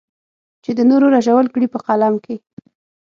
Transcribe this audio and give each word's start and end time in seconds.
چې 0.63 0.71
د 0.77 0.79
نورو 0.91 1.05
رژول 1.15 1.47
کړې 1.53 1.67
په 1.73 1.79
قلم 1.87 2.15
کې. 2.25 2.35